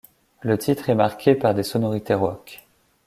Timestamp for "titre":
0.57-0.89